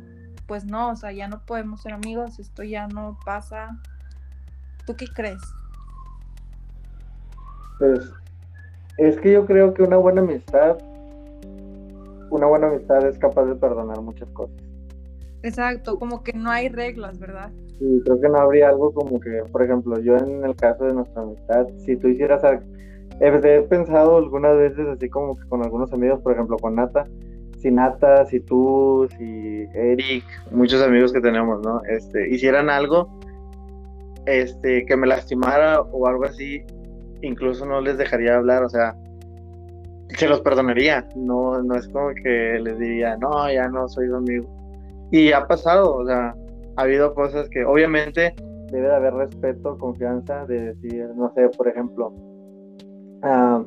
pues 0.47 0.65
no, 0.65 0.91
o 0.91 0.95
sea, 0.95 1.11
ya 1.11 1.27
no 1.27 1.43
podemos 1.45 1.81
ser 1.81 1.93
amigos, 1.93 2.39
esto 2.39 2.63
ya 2.63 2.87
no 2.87 3.17
pasa. 3.25 3.79
¿Tú 4.85 4.95
qué 4.95 5.07
crees? 5.07 5.41
Pues 7.79 8.11
es 8.97 9.19
que 9.19 9.31
yo 9.31 9.45
creo 9.45 9.73
que 9.73 9.81
una 9.81 9.97
buena 9.97 10.21
amistad, 10.21 10.77
una 12.29 12.45
buena 12.45 12.67
amistad 12.67 13.05
es 13.07 13.17
capaz 13.17 13.45
de 13.45 13.55
perdonar 13.55 13.99
muchas 14.01 14.29
cosas. 14.29 14.55
Exacto, 15.41 15.97
como 15.99 16.23
que 16.23 16.33
no 16.33 16.51
hay 16.51 16.69
reglas, 16.69 17.19
¿verdad? 17.19 17.51
Sí, 17.79 18.01
creo 18.05 18.21
que 18.21 18.29
no 18.29 18.37
habría 18.37 18.69
algo 18.69 18.93
como 18.93 19.19
que, 19.19 19.43
por 19.51 19.63
ejemplo, 19.63 19.99
yo 19.99 20.15
en 20.15 20.45
el 20.45 20.55
caso 20.55 20.85
de 20.85 20.93
nuestra 20.93 21.23
amistad, 21.23 21.67
si 21.85 21.97
tú 21.97 22.07
hicieras 22.07 22.43
he, 23.19 23.61
pensado 23.61 24.17
algunas 24.17 24.57
veces 24.57 24.87
así 24.87 25.09
como 25.09 25.37
que 25.37 25.47
con 25.47 25.63
algunos 25.63 25.91
amigos, 25.93 26.21
por 26.21 26.33
ejemplo 26.33 26.57
con 26.57 26.75
Nata, 26.75 27.05
si 27.59 27.71
Nata, 27.71 28.25
si 28.25 28.39
tú, 28.39 29.07
si 29.17 29.65
Eric, 29.73 30.23
muchos 30.51 30.81
amigos 30.81 31.13
que 31.13 31.21
tenemos, 31.21 31.61
¿no? 31.61 31.81
Este, 31.89 32.29
hicieran 32.29 32.69
algo 32.69 33.09
este, 34.25 34.85
que 34.85 34.97
me 34.97 35.07
lastimara 35.07 35.81
o 35.81 36.07
algo 36.07 36.25
así, 36.25 36.63
incluso 37.21 37.65
no 37.65 37.81
les 37.81 37.97
dejaría 37.97 38.35
hablar, 38.35 38.63
o 38.63 38.69
sea, 38.69 38.95
se 40.09 40.27
los 40.27 40.41
perdonaría, 40.41 41.07
no, 41.15 41.61
no 41.63 41.75
es 41.75 41.87
como 41.87 42.09
que 42.23 42.59
les 42.61 42.77
diría, 42.77 43.17
no, 43.17 43.51
ya 43.51 43.67
no 43.69 43.87
soy 43.87 44.07
su 44.07 44.15
amigo. 44.15 44.47
Y 45.11 45.31
ha 45.31 45.47
pasado, 45.47 45.95
o 45.95 46.05
sea, 46.05 46.35
ha 46.75 46.81
habido 46.81 47.13
cosas 47.13 47.49
que 47.49 47.63
obviamente 47.65 48.35
debe 48.71 48.87
de 48.87 48.95
haber 48.95 49.13
respeto, 49.13 49.77
confianza, 49.77 50.45
de 50.45 50.73
decir, 50.73 51.07
no 51.15 51.31
sé, 51.33 51.49
por 51.49 51.67
ejemplo, 51.67 52.13
uh, 53.23 53.65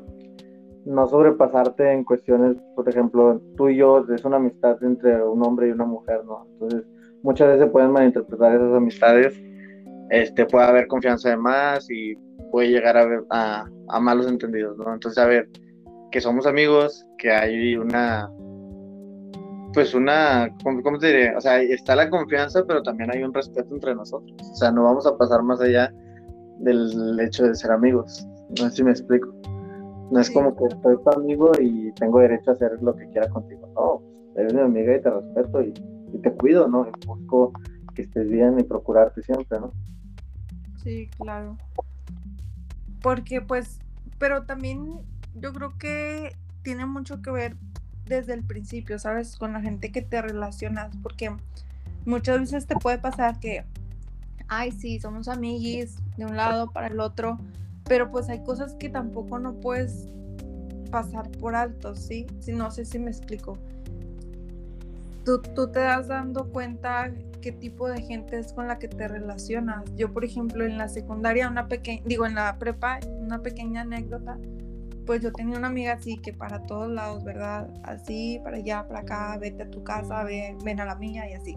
no 0.86 1.08
sobrepasarte 1.08 1.92
en 1.92 2.04
cuestiones, 2.04 2.56
por 2.76 2.88
ejemplo, 2.88 3.40
tú 3.56 3.68
y 3.68 3.76
yo 3.76 4.04
es 4.14 4.24
una 4.24 4.36
amistad 4.36 4.82
entre 4.82 5.22
un 5.22 5.44
hombre 5.44 5.68
y 5.68 5.72
una 5.72 5.84
mujer, 5.84 6.24
¿no? 6.24 6.46
Entonces, 6.52 6.84
muchas 7.22 7.48
veces 7.48 7.70
pueden 7.70 7.90
malinterpretar 7.90 8.54
esas 8.54 8.72
amistades, 8.72 9.42
este, 10.10 10.46
puede 10.46 10.66
haber 10.66 10.86
confianza 10.86 11.30
de 11.30 11.36
más 11.36 11.90
y 11.90 12.14
puede 12.52 12.70
llegar 12.70 12.96
a, 12.96 13.04
ver, 13.04 13.24
a, 13.30 13.66
malos 14.00 14.28
entendidos, 14.28 14.78
¿no? 14.78 14.94
Entonces, 14.94 15.18
a 15.18 15.26
ver, 15.26 15.48
que 16.12 16.20
somos 16.20 16.46
amigos, 16.46 17.04
que 17.18 17.32
hay 17.32 17.76
una, 17.76 18.30
pues 19.74 19.92
una, 19.92 20.48
¿cómo, 20.62 20.98
te 20.98 21.08
diré? 21.08 21.36
O 21.36 21.40
sea, 21.40 21.60
está 21.60 21.96
la 21.96 22.08
confianza, 22.08 22.64
pero 22.64 22.82
también 22.82 23.10
hay 23.12 23.24
un 23.24 23.34
respeto 23.34 23.74
entre 23.74 23.94
nosotros. 23.96 24.36
O 24.52 24.54
sea, 24.54 24.70
no 24.70 24.84
vamos 24.84 25.04
a 25.04 25.18
pasar 25.18 25.42
más 25.42 25.60
allá 25.60 25.92
del 26.60 27.18
hecho 27.20 27.44
de 27.44 27.54
ser 27.56 27.72
amigos. 27.72 28.24
No 28.50 28.70
sé 28.70 28.70
si 28.70 28.84
me 28.84 28.90
explico. 28.90 29.34
No 30.10 30.20
es 30.20 30.30
como 30.30 30.54
que 30.54 30.64
soy 30.82 30.96
tu 31.02 31.10
amigo 31.20 31.50
y 31.60 31.92
tengo 31.92 32.20
derecho 32.20 32.50
a 32.50 32.54
hacer 32.54 32.80
lo 32.80 32.94
que 32.94 33.08
quiera 33.10 33.28
contigo. 33.28 33.68
No, 33.74 34.40
eres 34.40 34.54
mi 34.54 34.60
amiga 34.60 34.96
y 34.96 35.02
te 35.02 35.10
respeto 35.10 35.62
y, 35.62 35.72
te 36.22 36.32
cuido, 36.32 36.68
¿no? 36.68 36.86
Y 36.86 37.06
busco 37.06 37.52
que 37.94 38.02
estés 38.02 38.28
bien 38.30 38.58
y 38.58 38.62
procurarte 38.62 39.22
siempre, 39.22 39.58
¿no? 39.58 39.72
Sí, 40.82 41.10
claro. 41.18 41.56
Porque 43.02 43.40
pues, 43.40 43.80
pero 44.18 44.44
también 44.44 45.00
yo 45.34 45.52
creo 45.52 45.76
que 45.78 46.36
tiene 46.62 46.86
mucho 46.86 47.20
que 47.20 47.30
ver 47.30 47.56
desde 48.06 48.34
el 48.34 48.44
principio, 48.44 48.98
¿sabes? 48.98 49.36
Con 49.36 49.52
la 49.52 49.60
gente 49.60 49.90
que 49.90 50.02
te 50.02 50.22
relacionas, 50.22 50.96
porque 51.02 51.34
muchas 52.04 52.40
veces 52.40 52.66
te 52.66 52.76
puede 52.76 52.98
pasar 52.98 53.40
que, 53.40 53.64
ay, 54.48 54.70
sí, 54.72 55.00
somos 55.00 55.28
amiguis 55.28 55.96
de 56.16 56.24
un 56.24 56.36
lado 56.36 56.70
para 56.70 56.86
el 56.86 57.00
otro, 57.00 57.38
pero 57.88 58.10
pues 58.10 58.28
hay 58.28 58.42
cosas 58.42 58.74
que 58.74 58.88
tampoco 58.88 59.38
no 59.38 59.54
puedes 59.54 60.08
pasar 60.90 61.30
por 61.32 61.54
alto, 61.54 61.94
¿sí? 61.94 62.26
Si 62.40 62.52
no 62.52 62.70
sé 62.70 62.84
si 62.84 62.98
me 62.98 63.10
explico. 63.10 63.58
tú, 65.24 65.40
tú 65.42 65.68
te 65.70 65.80
das 65.80 66.08
dando 66.08 66.50
cuenta 66.50 67.12
qué 67.40 67.52
tipo 67.52 67.88
de 67.88 68.02
gente 68.02 68.38
es 68.38 68.52
con 68.52 68.68
la 68.68 68.78
que 68.78 68.88
te 68.88 69.06
relacionas. 69.08 69.84
Yo, 69.96 70.12
por 70.12 70.24
ejemplo, 70.24 70.64
en 70.64 70.78
la 70.78 70.88
secundaria, 70.88 71.48
una 71.48 71.68
pequeña, 71.68 72.02
digo, 72.04 72.26
en 72.26 72.34
la 72.34 72.58
prepa, 72.58 73.00
una 73.20 73.42
pequeña 73.42 73.82
anécdota, 73.82 74.38
pues 75.04 75.22
yo 75.22 75.32
tenía 75.32 75.56
una 75.56 75.68
amiga 75.68 75.92
así 75.92 76.18
que 76.18 76.32
para 76.32 76.62
todos 76.62 76.90
lados, 76.90 77.22
¿verdad? 77.22 77.70
Así, 77.84 78.40
para 78.42 78.56
allá, 78.56 78.86
para 78.88 79.00
acá, 79.00 79.38
vete 79.40 79.62
a 79.62 79.70
tu 79.70 79.84
casa, 79.84 80.24
ven, 80.24 80.58
ven 80.64 80.80
a 80.80 80.84
la 80.84 80.96
mía 80.96 81.30
y 81.30 81.34
así. 81.34 81.56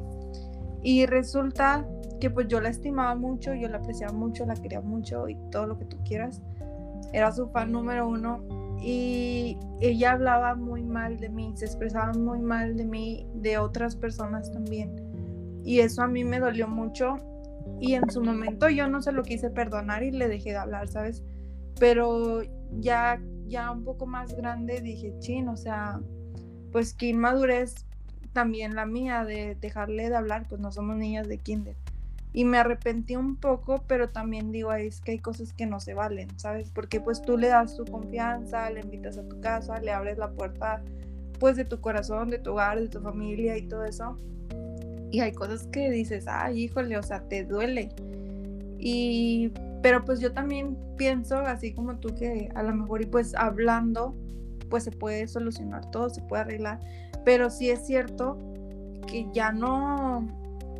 Y 0.81 1.05
resulta 1.05 1.85
que 2.19 2.29
pues 2.29 2.47
yo 2.47 2.61
la 2.61 2.69
estimaba 2.69 3.15
mucho, 3.15 3.53
yo 3.53 3.67
la 3.69 3.77
apreciaba 3.77 4.13
mucho, 4.13 4.45
la 4.45 4.55
quería 4.55 4.81
mucho 4.81 5.27
y 5.27 5.35
todo 5.51 5.67
lo 5.67 5.77
que 5.77 5.85
tú 5.85 5.97
quieras. 6.03 6.41
Era 7.13 7.31
su 7.31 7.47
fan 7.49 7.71
número 7.71 8.07
uno 8.07 8.43
y 8.81 9.57
ella 9.81 10.13
hablaba 10.13 10.55
muy 10.55 10.83
mal 10.83 11.19
de 11.19 11.29
mí, 11.29 11.51
se 11.55 11.65
expresaba 11.65 12.13
muy 12.13 12.39
mal 12.39 12.77
de 12.77 12.85
mí, 12.85 13.27
de 13.35 13.57
otras 13.57 13.95
personas 13.95 14.51
también. 14.51 14.95
Y 15.63 15.79
eso 15.79 16.01
a 16.01 16.07
mí 16.07 16.23
me 16.23 16.39
dolió 16.39 16.67
mucho 16.67 17.17
y 17.79 17.93
en 17.93 18.09
su 18.09 18.21
momento 18.23 18.69
yo 18.69 18.87
no 18.87 19.01
se 19.01 19.11
lo 19.11 19.23
quise 19.23 19.49
perdonar 19.49 20.03
y 20.03 20.11
le 20.11 20.27
dejé 20.27 20.51
de 20.51 20.57
hablar, 20.57 20.87
¿sabes? 20.87 21.23
Pero 21.79 22.41
ya, 22.79 23.21
ya 23.47 23.71
un 23.71 23.83
poco 23.83 24.05
más 24.05 24.35
grande 24.35 24.81
dije, 24.81 25.13
chin, 25.19 25.47
o 25.49 25.57
sea, 25.57 25.99
pues 26.71 26.93
qué 26.93 27.07
inmadurez 27.07 27.85
también 28.33 28.75
la 28.75 28.85
mía 28.85 29.25
de 29.25 29.55
dejarle 29.55 30.09
de 30.09 30.15
hablar, 30.15 30.45
pues 30.47 30.61
no 30.61 30.71
somos 30.71 30.97
niñas 30.97 31.27
de 31.27 31.37
kinder. 31.37 31.75
Y 32.31 32.45
me 32.45 32.59
arrepentí 32.59 33.15
un 33.15 33.35
poco, 33.35 33.83
pero 33.87 34.09
también 34.09 34.51
digo, 34.51 34.71
es 34.73 35.01
que 35.01 35.11
hay 35.11 35.19
cosas 35.19 35.53
que 35.53 35.65
no 35.65 35.79
se 35.79 35.95
valen, 35.95 36.29
¿sabes? 36.39 36.69
Porque 36.69 36.99
pues 37.01 37.21
tú 37.21 37.37
le 37.37 37.47
das 37.47 37.75
tu 37.75 37.85
confianza, 37.85 38.69
le 38.69 38.81
invitas 38.81 39.17
a 39.17 39.27
tu 39.27 39.41
casa, 39.41 39.79
le 39.79 39.91
abres 39.91 40.17
la 40.17 40.29
puerta 40.29 40.83
pues 41.39 41.55
de 41.55 41.65
tu 41.65 41.81
corazón, 41.81 42.29
de 42.29 42.37
tu 42.37 42.51
hogar, 42.51 42.79
de 42.79 42.87
tu 42.87 42.99
familia 42.99 43.57
y 43.57 43.63
todo 43.63 43.83
eso. 43.85 44.15
Y 45.11 45.21
hay 45.21 45.31
cosas 45.31 45.65
que 45.71 45.89
dices, 45.89 46.25
ay, 46.27 46.63
híjole, 46.63 46.97
o 46.97 47.03
sea, 47.03 47.21
te 47.21 47.43
duele. 47.43 47.89
Y, 48.77 49.51
pero 49.81 50.05
pues 50.05 50.19
yo 50.19 50.31
también 50.33 50.77
pienso, 50.97 51.37
así 51.39 51.73
como 51.73 51.95
tú, 51.95 52.13
que 52.13 52.49
a 52.53 52.61
lo 52.61 52.75
mejor 52.75 53.01
y 53.01 53.05
pues 53.05 53.33
hablando, 53.33 54.13
pues 54.69 54.83
se 54.83 54.91
puede 54.91 55.27
solucionar 55.27 55.89
todo, 55.89 56.09
se 56.09 56.21
puede 56.21 56.43
arreglar. 56.43 56.79
Pero 57.29 57.51
sí 57.51 57.69
es 57.69 57.85
cierto 57.85 58.39
que 59.05 59.27
ya 59.31 59.51
no, 59.51 60.27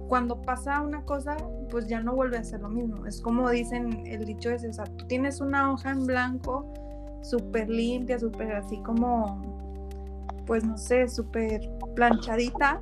cuando 0.07 0.41
pasa 0.41 0.81
una 0.81 1.05
cosa, 1.05 1.37
pues 1.69 1.85
ya 1.85 2.01
no 2.01 2.15
vuelve 2.15 2.37
a 2.37 2.43
ser 2.43 2.61
lo 2.61 2.69
mismo. 2.69 3.05
Es 3.05 3.21
como 3.21 3.51
dicen 3.51 4.01
el 4.07 4.25
dicho 4.25 4.49
ese, 4.49 4.67
o 4.69 4.83
tú 4.97 5.05
tienes 5.05 5.41
una 5.41 5.71
hoja 5.71 5.91
en 5.91 6.07
blanco 6.07 6.73
súper 7.21 7.69
limpia, 7.69 8.17
súper 8.17 8.53
así 8.53 8.81
como, 8.81 10.25
pues 10.47 10.63
no 10.63 10.75
sé, 10.75 11.07
súper 11.07 11.69
planchadita 11.95 12.81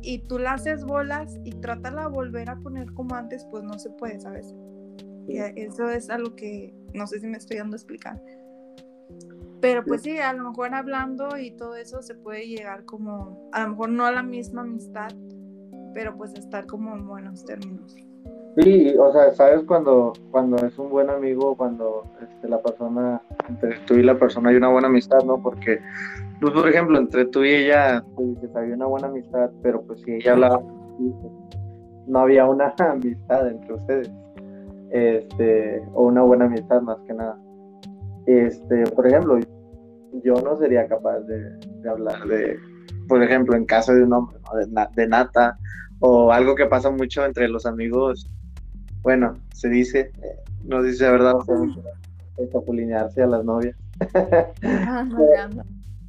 y 0.00 0.20
tú 0.20 0.38
la 0.38 0.54
haces 0.54 0.82
bolas 0.82 1.38
y 1.44 1.50
trátala 1.50 2.04
de 2.04 2.08
volver 2.08 2.48
a 2.48 2.56
poner 2.56 2.90
como 2.94 3.16
antes, 3.16 3.46
pues 3.50 3.64
no 3.64 3.78
se 3.78 3.90
puede, 3.90 4.18
¿sabes? 4.18 4.54
Y 5.28 5.40
eso 5.40 5.90
es 5.90 6.08
algo 6.08 6.34
que 6.36 6.74
no 6.94 7.06
sé 7.06 7.20
si 7.20 7.26
me 7.26 7.36
estoy 7.36 7.58
dando 7.58 7.74
a 7.74 7.76
explicar. 7.76 8.18
Pero 9.64 9.82
pues 9.82 10.02
sí, 10.02 10.18
a 10.18 10.30
lo 10.34 10.50
mejor 10.50 10.74
hablando 10.74 11.38
y 11.38 11.50
todo 11.52 11.74
eso 11.76 12.02
se 12.02 12.14
puede 12.14 12.46
llegar 12.46 12.84
como, 12.84 13.48
a 13.50 13.62
lo 13.62 13.70
mejor 13.70 13.88
no 13.88 14.04
a 14.04 14.12
la 14.12 14.22
misma 14.22 14.60
amistad, 14.60 15.08
pero 15.94 16.14
pues 16.18 16.34
estar 16.34 16.66
como 16.66 16.94
en 16.94 17.06
buenos 17.06 17.46
términos. 17.46 17.96
Sí, 18.58 18.94
o 18.98 19.10
sea, 19.10 19.32
sabes 19.32 19.62
cuando, 19.64 20.12
cuando 20.30 20.58
es 20.58 20.78
un 20.78 20.90
buen 20.90 21.08
amigo, 21.08 21.56
cuando 21.56 22.04
este, 22.20 22.46
la 22.46 22.60
persona, 22.60 23.22
entre 23.48 23.78
tú 23.86 23.94
y 23.94 24.02
la 24.02 24.18
persona 24.18 24.50
hay 24.50 24.56
una 24.56 24.68
buena 24.68 24.88
amistad, 24.88 25.24
¿no? 25.24 25.42
Porque, 25.42 25.80
pues, 26.42 26.52
por 26.52 26.68
ejemplo, 26.68 26.98
entre 26.98 27.24
tú 27.24 27.42
y 27.42 27.54
ella, 27.54 28.04
pues, 28.16 28.54
había 28.54 28.74
una 28.74 28.84
buena 28.84 29.06
amistad, 29.06 29.50
pero 29.62 29.80
pues 29.80 30.02
si 30.02 30.12
ella 30.12 30.32
hablaba, 30.32 30.60
no 32.06 32.18
había 32.18 32.44
una 32.44 32.74
amistad 32.78 33.48
entre 33.48 33.72
ustedes, 33.72 34.12
este, 34.90 35.82
o 35.94 36.02
una 36.02 36.20
buena 36.20 36.44
amistad 36.44 36.82
más 36.82 36.98
que 37.06 37.14
nada. 37.14 37.38
Este, 38.26 38.84
por 38.94 39.06
ejemplo, 39.06 39.38
yo 40.22 40.34
no 40.34 40.56
sería 40.56 40.86
capaz 40.86 41.20
de, 41.20 41.88
hablar 41.88 42.24
de, 42.26 42.58
por 43.08 43.22
ejemplo, 43.22 43.56
en 43.56 43.64
caso 43.64 43.94
de 43.94 44.02
un 44.02 44.12
hombre, 44.12 44.38
de, 44.94 45.06
nata, 45.06 45.58
o 46.00 46.32
algo 46.32 46.54
que 46.54 46.66
pasa 46.66 46.90
mucho 46.90 47.24
entre 47.24 47.48
los 47.48 47.66
amigos, 47.66 48.30
bueno, 49.02 49.34
se 49.52 49.68
dice, 49.68 50.12
no 50.64 50.82
dice 50.82 51.04
la 51.04 51.12
verdad, 51.12 51.34
escapulinearse 52.38 53.22
a 53.22 53.26
las 53.26 53.44
novias. 53.44 53.76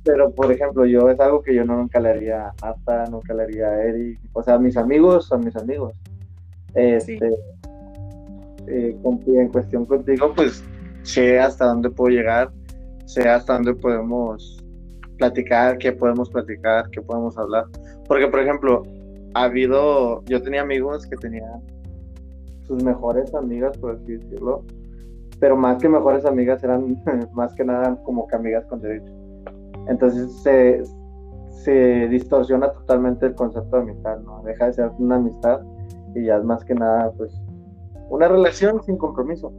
Pero, 0.03 0.31
por 0.31 0.51
ejemplo, 0.51 0.86
yo 0.86 1.10
es 1.10 1.19
algo 1.19 1.41
que 1.41 1.55
yo 1.55 1.65
no 1.65 1.77
nunca 1.77 2.00
le 2.00 2.10
haría 2.10 2.50
a 2.50 2.53
Nata, 2.62 3.05
nunca 3.10 3.34
le 3.34 3.43
haría 3.43 3.67
a 3.69 3.84
Eric, 3.84 4.19
o 4.34 4.43
sea, 4.43 4.60
mis 4.60 4.77
amigos 4.77 5.25
son 5.25 5.43
mis 5.43 5.55
amigos. 5.55 5.93
Este, 6.75 7.34
eh, 8.67 8.95
en 9.03 9.48
cuestión 9.50 9.86
contigo, 9.86 10.31
pues 10.36 10.63
sé 11.05 11.39
hasta 11.39 11.65
dónde 11.65 11.89
puedo 11.89 12.09
llegar, 12.09 12.51
sé 13.05 13.27
hasta 13.29 13.53
dónde 13.53 13.74
podemos 13.75 14.63
platicar, 15.17 15.77
qué 15.77 15.91
podemos 15.91 16.29
platicar, 16.29 16.89
qué 16.89 17.01
podemos 17.01 17.38
hablar. 17.38 17.65
Porque, 18.07 18.27
por 18.27 18.39
ejemplo, 18.39 18.83
ha 19.35 19.43
habido, 19.43 20.24
yo 20.25 20.41
tenía 20.41 20.62
amigos 20.62 21.05
que 21.05 21.15
tenían 21.15 21.62
sus 22.67 22.83
mejores 22.83 23.33
amigas, 23.33 23.77
por 23.77 23.95
así 23.95 24.17
decirlo, 24.17 24.63
pero 25.39 25.55
más 25.55 25.81
que 25.81 25.88
mejores 25.88 26.25
amigas 26.25 26.63
eran 26.63 27.01
más 27.33 27.53
que 27.53 27.63
nada 27.63 27.95
como 28.03 28.27
que 28.27 28.35
amigas 28.35 28.65
con 28.65 28.81
derecho. 28.81 29.12
Entonces 29.88 30.31
se, 30.41 30.83
se 31.63 32.07
distorsiona 32.07 32.71
totalmente 32.71 33.27
el 33.27 33.35
concepto 33.35 33.75
de 33.77 33.83
amistad, 33.83 34.19
¿no? 34.21 34.41
Deja 34.43 34.65
de 34.65 34.74
ser 34.74 34.91
una 34.97 35.17
amistad 35.17 35.62
y 36.15 36.25
ya 36.25 36.38
es 36.38 36.43
más 36.43 36.63
que 36.63 36.74
nada, 36.74 37.12
pues, 37.17 37.31
una 38.09 38.27
relación 38.27 38.81
sin 38.83 38.97
compromiso 38.97 39.51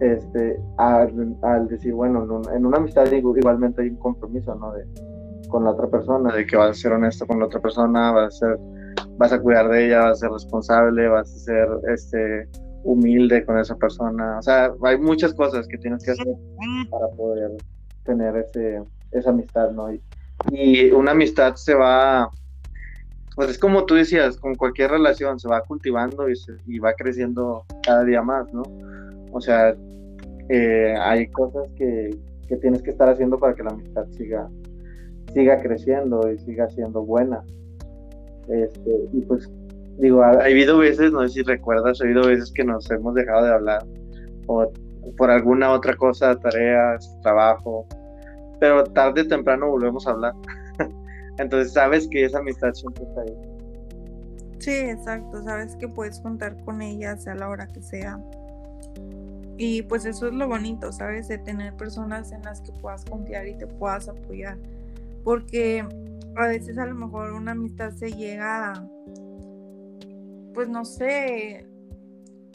este, 0.00 0.60
al, 0.76 1.68
decir, 1.68 1.92
bueno, 1.92 2.42
en, 2.54 2.66
una 2.66 2.76
amistad 2.78 3.10
igualmente 3.10 3.82
hay 3.82 3.88
un 3.90 3.96
compromiso, 3.96 4.54
¿no? 4.54 4.72
De, 4.72 4.84
con 5.48 5.64
la 5.64 5.70
otra 5.70 5.88
persona, 5.88 6.34
de 6.34 6.46
que 6.46 6.56
vas 6.56 6.70
a 6.70 6.74
ser 6.74 6.92
honesto 6.92 7.26
con 7.26 7.38
la 7.38 7.46
otra 7.46 7.60
persona, 7.60 8.12
vas 8.12 8.34
a 8.34 8.38
ser, 8.38 8.58
vas 9.16 9.32
a 9.32 9.40
cuidar 9.40 9.68
de 9.68 9.86
ella, 9.86 10.00
vas 10.00 10.12
a 10.12 10.14
ser 10.16 10.30
responsable, 10.30 11.08
vas 11.08 11.34
a 11.34 11.38
ser, 11.38 11.68
este, 11.92 12.48
humilde 12.84 13.44
con 13.44 13.58
esa 13.58 13.76
persona, 13.76 14.38
o 14.38 14.42
sea, 14.42 14.72
hay 14.82 14.98
muchas 14.98 15.34
cosas 15.34 15.66
que 15.66 15.78
tienes 15.78 16.04
que 16.04 16.12
hacer 16.12 16.26
para 16.90 17.08
poder 17.08 17.50
tener 18.04 18.36
ese, 18.36 18.82
esa 19.10 19.30
amistad, 19.30 19.72
¿no? 19.72 19.92
Y, 19.92 20.00
y 20.50 20.90
una 20.92 21.10
amistad 21.10 21.56
se 21.56 21.74
va, 21.74 22.30
pues 23.34 23.50
es 23.50 23.58
como 23.58 23.84
tú 23.84 23.94
decías, 23.94 24.36
con 24.36 24.54
cualquier 24.54 24.92
relación, 24.92 25.38
se 25.38 25.48
va 25.48 25.60
cultivando 25.62 26.28
y, 26.28 26.36
se, 26.36 26.52
y 26.66 26.78
va 26.78 26.92
creciendo 26.92 27.64
cada 27.82 28.04
día 28.04 28.22
más, 28.22 28.52
¿no? 28.52 28.62
O 29.32 29.40
sea, 29.40 29.74
eh, 30.48 30.94
hay 30.98 31.28
cosas 31.28 31.68
que, 31.76 32.16
tienes 32.60 32.82
que 32.82 32.90
estar 32.90 33.08
haciendo 33.08 33.38
para 33.38 33.54
que 33.54 33.62
la 33.62 33.70
amistad 33.70 34.06
siga, 34.12 34.48
siga 35.34 35.60
creciendo 35.60 36.32
y 36.32 36.38
siga 36.38 36.68
siendo 36.70 37.04
buena. 37.04 37.44
Este, 38.48 38.90
y 39.12 39.20
pues, 39.22 39.50
digo, 39.98 40.22
ha, 40.22 40.30
habido 40.44 40.78
veces, 40.78 41.12
no 41.12 41.20
sé 41.22 41.34
si 41.34 41.42
recuerdas, 41.42 42.00
ha 42.00 42.04
habido 42.04 42.26
veces 42.26 42.50
que 42.52 42.64
nos 42.64 42.90
hemos 42.90 43.14
dejado 43.14 43.44
de 43.44 43.52
hablar 43.52 43.84
o 44.46 44.72
por 45.16 45.30
alguna 45.30 45.72
otra 45.72 45.94
cosa, 45.96 46.38
tareas, 46.38 47.16
trabajo, 47.22 47.86
pero 48.60 48.84
tarde 48.84 49.22
o 49.22 49.28
temprano 49.28 49.68
volvemos 49.68 50.06
a 50.06 50.10
hablar. 50.12 50.34
Entonces 51.38 51.72
sabes 51.72 52.08
que 52.08 52.24
esa 52.24 52.38
amistad 52.38 52.72
siempre 52.72 53.04
está 53.04 53.20
ahí. 53.22 53.36
Sí, 54.58 54.74
exacto, 54.74 55.42
sabes 55.42 55.76
que 55.76 55.88
puedes 55.88 56.18
contar 56.20 56.56
con 56.64 56.82
ella 56.82 57.16
sea 57.16 57.34
la 57.34 57.48
hora 57.48 57.66
que 57.66 57.80
sea. 57.80 58.18
Y 59.58 59.82
pues 59.82 60.04
eso 60.04 60.28
es 60.28 60.34
lo 60.34 60.46
bonito, 60.46 60.92
¿sabes? 60.92 61.26
De 61.26 61.36
tener 61.36 61.74
personas 61.74 62.30
en 62.30 62.42
las 62.42 62.60
que 62.60 62.70
puedas 62.72 63.04
confiar 63.04 63.48
y 63.48 63.58
te 63.58 63.66
puedas 63.66 64.08
apoyar. 64.08 64.56
Porque 65.24 65.84
a 66.36 66.46
veces 66.46 66.78
a 66.78 66.86
lo 66.86 66.94
mejor 66.94 67.32
una 67.32 67.50
amistad 67.50 67.90
se 67.90 68.12
llega 68.12 68.72
a, 68.72 68.88
pues 70.54 70.68
no 70.68 70.84
sé, 70.84 71.66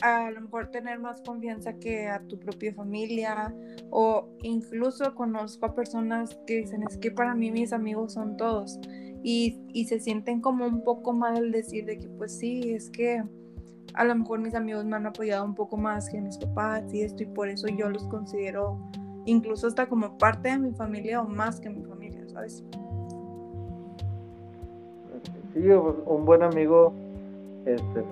a 0.01 0.31
lo 0.31 0.41
mejor 0.41 0.71
tener 0.71 0.99
más 0.99 1.21
confianza 1.21 1.73
que 1.73 2.07
a 2.07 2.21
tu 2.21 2.39
propia 2.39 2.73
familia 2.73 3.53
o 3.89 4.29
incluso 4.41 5.13
conozco 5.13 5.65
a 5.65 5.75
personas 5.75 6.37
que 6.47 6.57
dicen 6.57 6.83
es 6.83 6.97
que 6.97 7.11
para 7.11 7.35
mí 7.35 7.51
mis 7.51 7.73
amigos 7.73 8.13
son 8.13 8.35
todos 8.37 8.79
y, 9.23 9.61
y 9.73 9.85
se 9.85 9.99
sienten 9.99 10.41
como 10.41 10.65
un 10.65 10.83
poco 10.83 11.13
mal 11.13 11.37
al 11.37 11.51
decir 11.51 11.85
de 11.85 11.97
que 11.97 12.09
pues 12.09 12.37
sí, 12.37 12.73
es 12.73 12.89
que 12.89 13.23
a 13.93 14.03
lo 14.03 14.15
mejor 14.15 14.39
mis 14.39 14.55
amigos 14.55 14.85
me 14.85 14.95
han 14.95 15.05
apoyado 15.05 15.45
un 15.45 15.55
poco 15.55 15.77
más 15.77 16.09
que 16.09 16.19
mis 16.19 16.37
papás 16.37 16.93
y 16.93 17.01
esto 17.01 17.23
y 17.23 17.27
por 17.27 17.47
eso 17.47 17.67
yo 17.67 17.89
los 17.89 18.03
considero 18.07 18.79
incluso 19.25 19.67
hasta 19.67 19.87
como 19.87 20.17
parte 20.17 20.49
de 20.49 20.59
mi 20.59 20.71
familia 20.71 21.21
o 21.21 21.27
más 21.27 21.59
que 21.59 21.69
mi 21.69 21.83
familia, 21.83 22.27
¿sabes? 22.27 22.63
Sí, 25.53 25.69
un 25.69 26.25
buen 26.25 26.41
amigo, 26.41 26.93
este, 27.65 28.03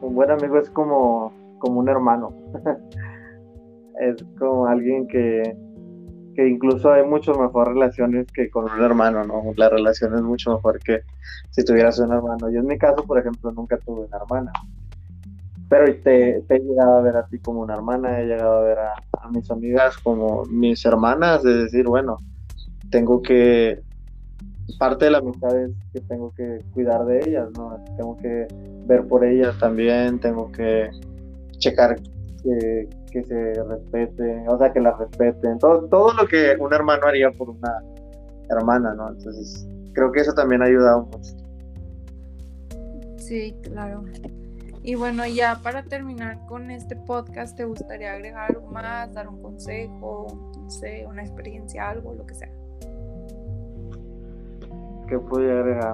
un 0.00 0.14
buen 0.14 0.30
amigo 0.30 0.58
es 0.58 0.70
como, 0.70 1.32
como 1.58 1.80
un 1.80 1.88
hermano. 1.88 2.32
es 4.00 4.24
como 4.38 4.66
alguien 4.66 5.06
que, 5.06 5.56
que 6.34 6.48
incluso 6.48 6.90
hay 6.90 7.04
mucho 7.04 7.34
mejor 7.34 7.68
relaciones 7.68 8.26
que 8.32 8.48
con 8.48 8.64
un 8.64 8.82
hermano, 8.82 9.24
¿no? 9.24 9.42
La 9.56 9.68
relación 9.68 10.14
es 10.14 10.22
mucho 10.22 10.54
mejor 10.54 10.78
que 10.78 11.02
si 11.50 11.64
tuvieras 11.64 11.98
un 11.98 12.12
hermano. 12.12 12.48
Yo 12.48 12.60
en 12.60 12.66
mi 12.66 12.78
caso, 12.78 13.04
por 13.04 13.18
ejemplo, 13.18 13.52
nunca 13.52 13.76
tuve 13.78 14.06
una 14.06 14.16
hermana. 14.16 14.52
Pero 15.68 15.84
te, 16.02 16.38
he 16.38 16.58
llegado 16.60 16.96
a 16.96 17.02
ver 17.02 17.16
a 17.16 17.26
ti 17.26 17.38
como 17.38 17.60
una 17.60 17.74
hermana, 17.74 18.20
he 18.20 18.26
llegado 18.26 18.58
a 18.58 18.62
ver 18.62 18.78
a, 18.78 18.94
a 19.20 19.28
mis 19.30 19.50
amigas 19.50 19.98
como 19.98 20.44
mis 20.46 20.84
hermanas, 20.84 21.42
de 21.42 21.64
decir, 21.64 21.86
bueno, 21.86 22.16
tengo 22.90 23.20
que, 23.20 23.82
parte 24.78 25.06
de 25.06 25.10
la 25.10 25.18
amistad 25.18 25.58
es 25.60 25.72
que 25.92 26.00
tengo 26.00 26.32
que 26.34 26.62
cuidar 26.72 27.04
de 27.06 27.20
ellas, 27.20 27.48
¿no? 27.56 27.82
Tengo 27.96 28.16
que 28.18 28.46
ver 28.86 29.06
por 29.06 29.24
ellas 29.24 29.58
también, 29.58 30.18
tengo 30.20 30.50
que 30.52 30.90
checar 31.58 32.00
que, 32.42 32.88
que 33.10 33.24
se 33.24 33.62
respeten, 33.64 34.48
o 34.48 34.58
sea, 34.58 34.72
que 34.72 34.80
las 34.80 34.98
respeten, 34.98 35.58
todo, 35.58 35.88
todo 35.88 36.12
lo 36.14 36.26
que 36.26 36.56
un 36.58 36.72
hermano 36.72 37.06
haría 37.06 37.30
por 37.30 37.50
una 37.50 37.82
hermana, 38.50 38.94
¿no? 38.94 39.10
Entonces, 39.10 39.66
creo 39.92 40.12
que 40.12 40.20
eso 40.20 40.32
también 40.32 40.62
ha 40.62 40.66
ayudado 40.66 41.06
mucho. 41.06 41.34
Sí, 43.16 43.54
claro. 43.62 44.04
Y 44.88 44.94
bueno, 44.94 45.26
ya 45.26 45.60
para 45.62 45.82
terminar 45.82 46.46
con 46.46 46.70
este 46.70 46.96
podcast, 46.96 47.54
¿te 47.54 47.66
gustaría 47.66 48.14
agregar 48.14 48.50
algo 48.50 48.68
más, 48.68 49.12
dar 49.12 49.28
un 49.28 49.42
consejo, 49.42 50.28
no 50.58 50.70
sé, 50.70 51.04
una 51.06 51.20
experiencia, 51.20 51.90
algo, 51.90 52.14
lo 52.14 52.24
que 52.24 52.34
sea? 52.34 52.50
¿Qué 55.06 55.18
podría 55.18 55.60
agregar? 55.60 55.92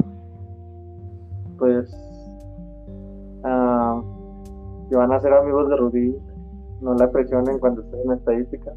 Pues, 1.58 1.92
uh, 3.42 4.88
que 4.88 4.94
van 4.94 5.12
a 5.12 5.18
ser 5.18 5.32
amigos 5.32 5.68
de 5.70 5.76
Rudy, 5.76 6.16
no 6.80 6.94
la 6.94 7.10
presionen 7.10 7.58
cuando 7.58 7.82
estén 7.82 8.00
en 8.04 8.12
estadística. 8.12 8.72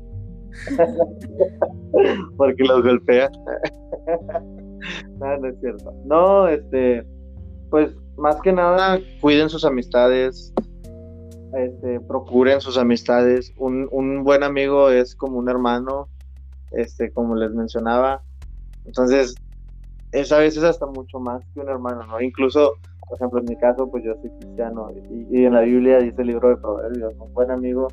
Porque 2.38 2.63
los 2.63 2.81
golpea. 2.81 3.29
no, 5.19 5.38
no 5.38 5.47
es 5.47 5.59
cierto. 5.59 5.93
No, 6.05 6.47
este, 6.47 7.05
pues 7.69 7.95
más 8.17 8.39
que 8.41 8.51
nada, 8.51 9.00
cuiden 9.21 9.50
sus 9.50 9.63
amistades, 9.65 10.53
este, 11.53 12.00
procuren 12.01 12.62
sus 12.62 12.77
amistades. 12.77 13.53
Un, 13.57 13.88
un 13.91 14.24
buen 14.24 14.43
amigo 14.43 14.89
es 14.89 15.15
como 15.15 15.38
un 15.38 15.50
hermano, 15.50 16.07
este, 16.71 17.12
como 17.12 17.36
les 17.36 17.51
mencionaba. 17.51 18.21
Entonces, 18.86 19.36
es 20.12 20.31
a 20.31 20.39
veces 20.39 20.63
hasta 20.63 20.86
mucho 20.86 21.19
más 21.19 21.43
que 21.53 21.59
un 21.59 21.69
hermano, 21.69 22.05
¿no? 22.07 22.21
Incluso, 22.21 22.74
por 23.07 23.17
ejemplo, 23.17 23.39
en 23.39 23.45
mi 23.45 23.55
caso, 23.57 23.89
pues 23.89 24.03
yo 24.03 24.13
soy 24.21 24.29
cristiano 24.39 24.89
y, 24.91 25.39
y 25.39 25.45
en 25.45 25.53
la 25.53 25.62
Biblia 25.62 26.00
dice 26.00 26.21
el 26.21 26.27
libro 26.27 26.50
de 26.50 26.57
Proverbios, 26.57 27.13
un 27.19 27.33
buen 27.33 27.51
amigo 27.51 27.88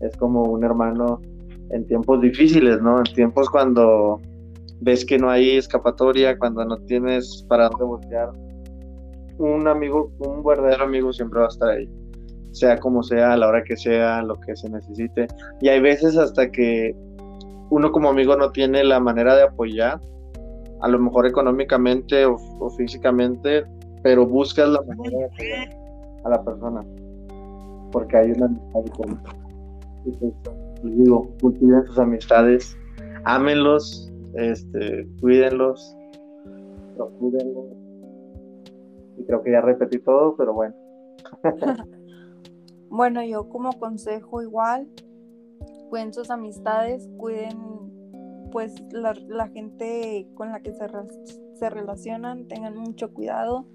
es 0.00 0.16
como 0.16 0.42
un 0.44 0.64
hermano 0.64 1.20
en 1.70 1.86
tiempos 1.86 2.20
difíciles, 2.20 2.80
¿no? 2.80 2.98
En 2.98 3.14
tiempos 3.14 3.48
cuando 3.50 4.20
ves 4.80 5.04
que 5.04 5.18
no 5.18 5.28
hay 5.28 5.56
escapatoria, 5.56 6.38
cuando 6.38 6.64
no 6.64 6.78
tienes 6.78 7.44
para 7.48 7.68
dónde 7.68 7.84
voltear, 7.84 8.30
un 9.38 9.66
amigo, 9.68 10.12
un 10.18 10.44
verdadero 10.44 10.84
amigo 10.84 11.12
siempre 11.12 11.40
va 11.40 11.46
a 11.46 11.48
estar 11.48 11.68
ahí, 11.70 11.88
sea 12.52 12.78
como 12.78 13.02
sea, 13.02 13.32
a 13.32 13.36
la 13.36 13.48
hora 13.48 13.64
que 13.64 13.76
sea, 13.76 14.22
lo 14.22 14.38
que 14.40 14.56
se 14.56 14.68
necesite. 14.68 15.26
Y 15.60 15.68
hay 15.68 15.80
veces 15.80 16.16
hasta 16.16 16.50
que 16.50 16.94
uno 17.70 17.92
como 17.92 18.08
amigo 18.08 18.36
no 18.36 18.50
tiene 18.50 18.84
la 18.84 19.00
manera 19.00 19.36
de 19.36 19.42
apoyar, 19.44 20.00
a 20.80 20.88
lo 20.88 20.98
mejor 20.98 21.26
económicamente 21.26 22.24
o, 22.24 22.38
físicamente, 22.76 23.64
pero 24.02 24.26
buscas 24.26 24.68
la 24.68 24.82
manera 24.82 25.18
de 25.18 25.24
apoyar 25.24 25.76
a 26.24 26.28
la 26.30 26.44
persona, 26.44 26.84
porque 27.92 28.16
hay 28.16 28.30
una 28.32 28.46
amistad 28.46 29.38
les 30.82 30.96
digo, 30.96 31.28
cultiven 31.40 31.84
sus 31.86 31.98
amistades, 31.98 32.76
ámenlos, 33.24 34.10
este, 34.34 35.06
cuídenlos, 35.20 35.96
procúrenlos. 36.96 37.87
Y 39.18 39.24
creo 39.24 39.42
que 39.42 39.52
ya 39.52 39.60
repetí 39.60 39.98
todo, 39.98 40.36
pero 40.36 40.54
bueno. 40.54 40.74
bueno, 42.88 43.22
yo 43.24 43.48
como 43.48 43.72
consejo 43.72 44.42
igual, 44.42 44.88
cuiden 45.90 46.12
sus 46.12 46.30
amistades, 46.30 47.08
cuiden 47.16 47.58
pues 48.50 48.74
la, 48.92 49.48
gente 49.48 50.28
con 50.34 50.50
la 50.52 50.60
que 50.60 50.72
se, 50.72 50.86
se 51.54 51.70
relacionan, 51.70 52.46
tengan 52.48 52.76
mucho 52.76 53.12
cuidado 53.12 53.66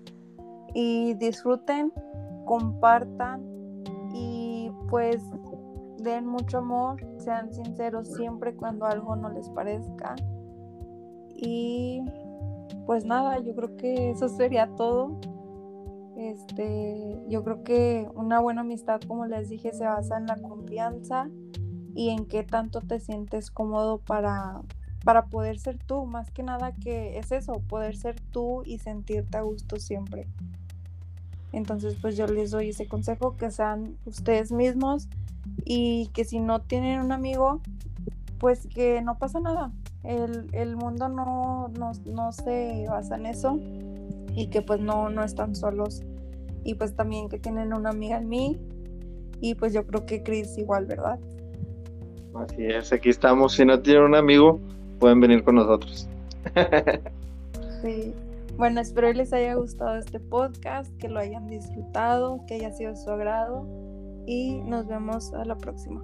y 0.74 1.14
disfruten, 1.16 1.92
compartan 2.46 3.44
y 4.14 4.72
pues 4.90 5.22
den 6.00 6.26
mucho 6.26 6.60
amor, 6.60 7.06
sean 7.18 7.54
sinceros 7.54 8.10
siempre 8.14 8.56
cuando 8.56 8.86
algo 8.86 9.16
no 9.16 9.30
les 9.30 9.50
parezca. 9.50 10.16
Y 11.36 12.04
pues 12.86 13.06
nada, 13.06 13.40
yo 13.40 13.56
creo 13.56 13.76
que 13.78 14.12
eso 14.12 14.28
sería 14.30 14.68
todo. 14.76 15.18
Este, 16.32 17.18
yo 17.28 17.44
creo 17.44 17.64
que 17.64 18.08
una 18.16 18.40
buena 18.40 18.62
amistad, 18.62 19.02
como 19.02 19.26
les 19.26 19.50
dije, 19.50 19.74
se 19.74 19.86
basa 19.86 20.18
en 20.18 20.28
la 20.28 20.38
confianza 20.38 21.30
y 21.96 22.10
en 22.10 22.26
qué 22.26 22.44
tanto 22.44 22.82
te 22.82 23.00
sientes 23.00 23.52
cómodo 23.52 24.00
para, 24.00 24.62
para 25.04 25.26
poder 25.26 25.60
ser 25.60 25.78
tú. 25.78 26.06
Más 26.06 26.32
que 26.32 26.44
nada 26.44 26.74
que 26.74 27.18
es 27.18 27.32
eso, 27.32 27.62
poder 27.68 27.96
ser 27.98 28.20
tú 28.20 28.64
y 28.66 28.80
sentirte 28.80 29.38
a 29.38 29.42
gusto 29.42 29.78
siempre. 29.78 30.28
Entonces, 31.52 31.96
pues 32.02 32.18
yo 32.18 32.26
les 32.26 32.52
doy 32.52 32.70
ese 32.70 32.88
consejo, 32.88 33.36
que 33.38 33.52
sean 33.52 33.98
ustedes 34.06 34.52
mismos 34.52 35.08
y 35.66 36.08
que 36.14 36.26
si 36.26 36.40
no 36.40 36.62
tienen 36.62 37.00
un 37.00 37.12
amigo, 37.12 37.62
pues 38.40 38.68
que 38.68 39.02
no 39.02 39.18
pasa 39.18 39.40
nada. 39.40 39.72
El, 40.04 40.76
mundo 40.76 41.08
no, 41.08 41.70
no, 41.70 42.32
se 42.32 42.86
basa 42.90 43.16
en 43.16 43.26
eso 43.26 43.58
y 44.36 44.48
que 44.48 44.62
pues 44.62 44.82
no, 44.82 45.10
no 45.10 45.24
están 45.24 45.56
solos. 45.56 46.02
Y 46.64 46.76
pues 46.76 46.96
también 46.96 47.30
que 47.30 47.40
tienen 47.40 47.74
una 47.74 47.90
amiga 47.90 48.18
en 48.18 48.30
mí 48.30 48.58
y 49.42 49.56
pues 49.56 49.74
yo 49.74 49.86
creo 49.86 50.06
que 50.06 50.24
Chris 50.24 50.58
igual, 50.58 50.86
¿verdad? 50.86 51.20
Así 52.36 52.66
es, 52.66 52.94
aquí 52.94 53.10
estamos. 53.10 53.54
Si 53.54 53.66
no 53.66 53.80
tienen 53.80 54.04
un 54.04 54.16
amigo, 54.16 54.60
pueden 55.00 55.20
venir 55.20 55.44
con 55.44 55.56
nosotros. 55.56 56.08
sí. 57.82 58.14
Bueno, 58.56 58.82
espero 58.82 59.08
que 59.08 59.16
les 59.16 59.34
haya 59.34 59.56
gustado 59.56 59.98
este 59.98 60.20
podcast, 60.20 60.96
que 60.98 61.10
lo 61.10 61.20
hayan 61.20 61.48
disfrutado, 61.48 62.40
que 62.48 62.54
haya 62.56 62.72
sido 62.72 62.92
de 62.92 62.98
su 62.98 63.10
agrado 63.10 63.68
y 64.28 64.62
nos 64.62 64.88
vemos 64.88 65.34
a 65.34 65.44
la 65.44 65.58
próxima. 65.58 66.04